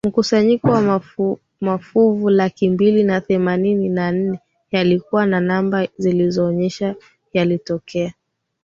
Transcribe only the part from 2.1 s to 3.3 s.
laki mbili na